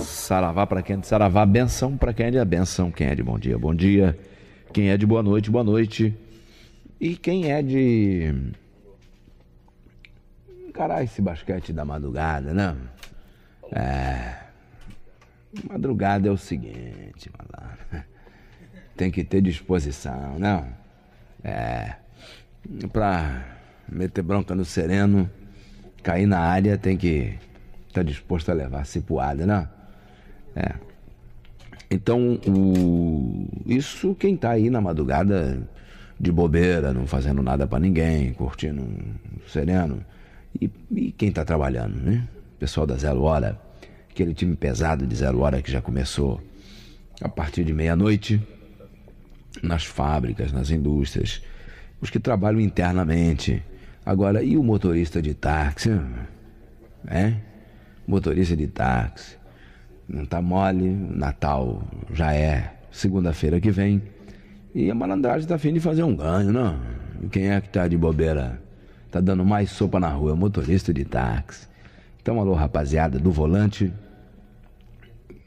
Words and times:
Saravá 0.00 0.66
para 0.66 0.82
quem 0.82 0.96
é 0.96 0.98
de 0.98 1.06
Saravá, 1.06 1.46
benção 1.46 1.96
para 1.96 2.12
quem 2.12 2.26
é 2.26 2.30
de 2.30 2.44
benção, 2.44 2.90
quem 2.90 3.08
é 3.08 3.14
de 3.14 3.22
bom 3.22 3.38
dia, 3.38 3.58
bom 3.58 3.74
dia. 3.74 4.18
Quem 4.72 4.90
é 4.90 4.96
de 4.96 5.06
boa 5.06 5.22
noite, 5.22 5.50
boa 5.50 5.64
noite. 5.64 6.16
E 7.00 7.16
quem 7.16 7.50
é 7.50 7.62
de 7.62 8.52
encarar 10.68 11.02
esse 11.02 11.20
basquete 11.20 11.72
da 11.72 11.84
madrugada, 11.84 12.54
né? 12.54 12.76
É. 13.72 14.36
Madrugada 15.68 16.28
é 16.28 16.30
o 16.30 16.36
seguinte, 16.36 17.30
malandro. 17.36 18.06
Tem 18.96 19.10
que 19.10 19.24
ter 19.24 19.40
disposição, 19.40 20.38
não? 20.38 20.66
É. 21.42 21.96
Pra 22.92 23.44
meter 23.88 24.22
bronca 24.22 24.54
no 24.54 24.64
sereno, 24.64 25.28
cair 26.02 26.26
na 26.26 26.38
área, 26.38 26.76
tem 26.78 26.96
que 26.96 27.34
estar 27.88 28.00
tá 28.00 28.02
disposto 28.02 28.50
a 28.50 28.54
levar 28.54 28.84
cipuada, 28.86 29.46
não? 29.46 29.68
É. 30.54 30.74
Então, 31.90 32.38
o... 32.46 33.48
isso 33.66 34.14
quem 34.14 34.36
tá 34.36 34.50
aí 34.50 34.70
na 34.70 34.80
madrugada 34.80 35.60
de 36.18 36.30
bobeira, 36.30 36.92
não 36.92 37.06
fazendo 37.06 37.42
nada 37.42 37.66
para 37.66 37.80
ninguém, 37.80 38.32
curtindo 38.34 38.82
um 38.82 39.48
sereno. 39.48 40.04
E, 40.60 40.70
e 40.90 41.12
quem 41.12 41.30
está 41.30 41.44
trabalhando, 41.44 41.96
né? 41.96 42.28
Pessoal 42.58 42.86
da 42.86 42.94
Zero 42.96 43.22
Hora, 43.22 43.58
aquele 44.10 44.34
time 44.34 44.54
pesado 44.54 45.06
de 45.06 45.16
Zero 45.16 45.40
Hora 45.40 45.62
que 45.62 45.72
já 45.72 45.80
começou 45.80 46.40
a 47.20 47.28
partir 47.28 47.64
de 47.64 47.72
meia-noite 47.72 48.40
nas 49.62 49.84
fábricas, 49.84 50.52
nas 50.52 50.70
indústrias, 50.70 51.42
os 52.00 52.10
que 52.10 52.18
trabalham 52.18 52.60
internamente. 52.60 53.62
Agora, 54.04 54.42
e 54.42 54.56
o 54.56 54.62
motorista 54.62 55.20
de 55.20 55.34
táxi? 55.34 55.90
É? 57.06 57.34
Motorista 58.06 58.56
de 58.56 58.66
táxi. 58.66 59.36
Não 60.08 60.24
tá 60.24 60.42
mole, 60.42 60.90
Natal 60.90 61.82
já 62.12 62.34
é 62.34 62.72
segunda-feira 62.90 63.60
que 63.60 63.70
vem. 63.70 64.02
E 64.74 64.90
a 64.90 64.94
malandragem 64.94 65.46
tá 65.46 65.54
afim 65.54 65.72
de 65.72 65.80
fazer 65.80 66.02
um 66.02 66.14
ganho, 66.14 66.52
não? 66.52 66.80
E 67.22 67.28
quem 67.28 67.50
é 67.50 67.60
que 67.60 67.68
tá 67.68 67.86
de 67.86 67.96
bobeira? 67.96 68.60
Tá 69.10 69.20
dando 69.20 69.44
mais 69.44 69.70
sopa 69.70 70.00
na 70.00 70.08
rua, 70.08 70.34
motorista 70.34 70.92
de 70.92 71.04
táxi. 71.04 71.68
Então, 72.22 72.40
alô, 72.40 72.54
rapaziada 72.54 73.18
do 73.18 73.30
volante. 73.30 73.92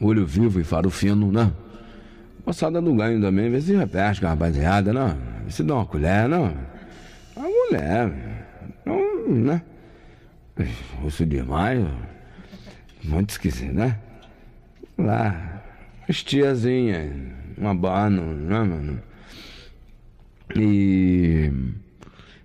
Olho 0.00 0.26
vivo 0.26 0.60
e 0.60 0.64
faro 0.64 0.90
fino, 0.90 1.32
né? 1.32 1.52
Moçada 2.44 2.80
do 2.80 2.94
ganho 2.94 3.20
também, 3.20 3.50
vê 3.50 3.60
se 3.60 3.74
repete 3.74 4.20
com 4.20 4.26
a 4.26 4.30
rapaziada, 4.30 4.92
não. 4.92 5.16
Vê 5.44 5.50
se 5.50 5.62
dá 5.62 5.74
uma 5.74 5.86
colher, 5.86 6.28
não. 6.28 6.54
A 7.36 7.40
mulher, 7.40 8.35
né? 9.28 9.62
Osso 11.04 11.26
demais, 11.26 11.84
muito 13.04 13.30
esquisito, 13.30 13.74
né? 13.74 13.98
Lá, 14.96 15.62
as 16.08 16.22
tiazinhas, 16.22 17.12
uma 17.58 17.74
bano, 17.74 18.34
né, 18.34 18.58
mano? 18.58 19.02
E. 20.54 21.52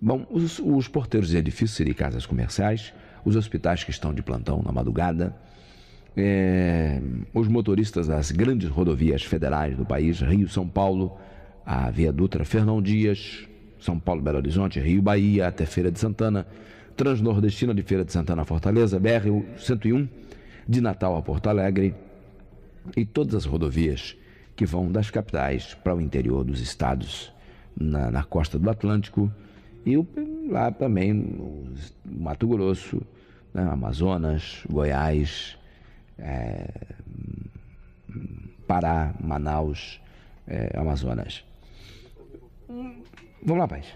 Bom, 0.00 0.26
os, 0.30 0.58
os 0.58 0.88
porteiros 0.88 1.28
de 1.28 1.36
edifícios 1.36 1.88
e 1.88 1.94
casas 1.94 2.26
comerciais, 2.26 2.92
os 3.24 3.36
hospitais 3.36 3.84
que 3.84 3.92
estão 3.92 4.12
de 4.12 4.20
plantão 4.20 4.60
na 4.60 4.72
madrugada, 4.72 5.36
é, 6.16 7.00
os 7.32 7.46
motoristas 7.46 8.08
das 8.08 8.32
grandes 8.32 8.68
rodovias 8.68 9.22
federais 9.22 9.76
do 9.76 9.84
país, 9.84 10.20
Rio, 10.20 10.48
São 10.48 10.66
Paulo, 10.66 11.16
a 11.64 11.88
Via 11.90 12.12
Dutra, 12.12 12.44
Fernão 12.44 12.82
Dias, 12.82 13.46
São 13.82 13.98
Paulo, 13.98 14.22
Belo 14.22 14.38
Horizonte, 14.38 14.78
Rio, 14.78 15.02
Bahia, 15.02 15.48
até 15.48 15.66
Feira 15.66 15.90
de 15.90 15.98
Santana, 15.98 16.46
Transnordestina 16.96 17.74
de 17.74 17.82
Feira 17.82 18.04
de 18.04 18.12
Santana 18.12 18.42
a 18.42 18.44
Fortaleza, 18.44 19.00
BR-101, 19.00 20.08
de 20.68 20.80
Natal 20.80 21.16
a 21.16 21.22
Porto 21.22 21.48
Alegre, 21.48 21.92
e 22.96 23.04
todas 23.04 23.34
as 23.34 23.44
rodovias 23.44 24.16
que 24.54 24.64
vão 24.64 24.90
das 24.90 25.10
capitais 25.10 25.74
para 25.74 25.96
o 25.96 26.00
interior 26.00 26.44
dos 26.44 26.60
estados, 26.60 27.32
na, 27.76 28.10
na 28.10 28.22
costa 28.22 28.56
do 28.56 28.70
Atlântico, 28.70 29.32
e 29.84 29.96
lá 30.48 30.70
também, 30.70 31.12
o 31.12 31.66
Mato 32.04 32.46
Grosso, 32.46 33.02
né, 33.52 33.64
Amazonas, 33.64 34.62
Goiás, 34.70 35.58
é, 36.18 36.68
Pará, 38.68 39.12
Manaus, 39.20 40.00
é, 40.46 40.78
Amazonas. 40.78 41.44
Vamos 43.44 43.60
lá, 43.60 43.68
paz. 43.68 43.86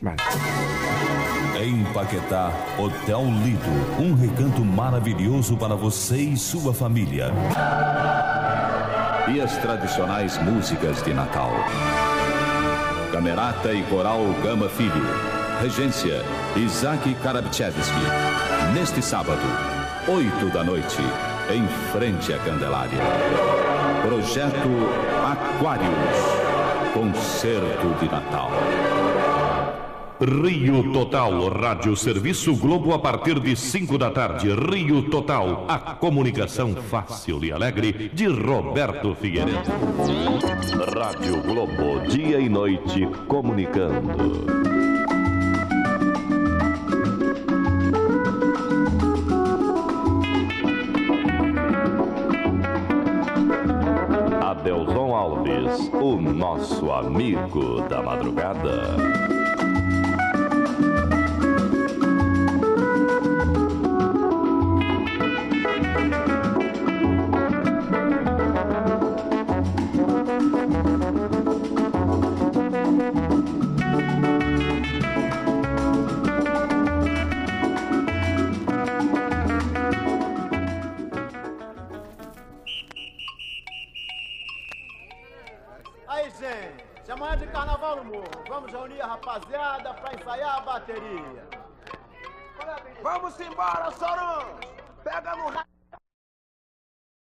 Vai. 0.00 0.16
Em 1.62 1.84
Paquetá, 1.92 2.50
Hotel 2.78 3.22
Lido. 3.44 4.02
Um 4.02 4.14
recanto 4.14 4.64
maravilhoso 4.64 5.56
para 5.56 5.74
você 5.74 6.16
e 6.16 6.36
sua 6.36 6.72
família. 6.72 7.30
E 9.32 9.40
as 9.40 9.56
tradicionais 9.58 10.38
músicas 10.38 11.02
de 11.02 11.12
Natal. 11.12 11.50
Camerata 13.12 13.72
e 13.72 13.82
Coral 13.84 14.20
Gama 14.42 14.68
Filho. 14.68 15.04
Regência 15.60 16.22
Isaac 16.56 17.14
Karabchevski. 17.16 17.94
Neste 18.74 19.00
sábado, 19.00 19.40
8 20.08 20.50
da 20.52 20.64
noite, 20.64 21.00
em 21.52 21.66
frente 21.92 22.32
à 22.32 22.38
Candelária. 22.38 22.98
Projeto 24.02 24.68
Aquários. 25.24 26.43
Concerto 26.94 27.88
de 27.98 28.08
Natal. 28.08 28.50
Rio 30.20 30.92
Total, 30.92 31.48
Rádio 31.48 31.96
Serviço 31.96 32.54
Globo 32.54 32.94
a 32.94 33.00
partir 33.00 33.40
de 33.40 33.56
5 33.56 33.98
da 33.98 34.12
tarde. 34.12 34.48
Rio 34.54 35.10
Total, 35.10 35.64
a 35.66 35.76
comunicação 35.96 36.72
fácil 36.76 37.44
e 37.44 37.50
alegre 37.50 38.12
de 38.14 38.26
Roberto 38.28 39.12
Figueiredo. 39.16 39.58
Rádio 40.96 41.42
Globo, 41.42 42.06
dia 42.08 42.38
e 42.38 42.48
noite 42.48 43.08
comunicando. 43.26 44.44
Adelson 54.40 54.93
Alves, 55.16 55.90
o 55.92 56.20
nosso 56.20 56.90
amigo 56.92 57.80
da 57.88 58.02
madrugada. 58.02 59.33
Rapaziada 89.24 89.94
pra 89.94 90.14
ensaiar 90.14 90.56
a 90.56 90.60
bateria. 90.60 91.48
Vamos 93.02 93.38
embora, 93.40 93.90
Soron! 93.92 94.58
Pega 95.02 95.36
no 95.36 95.73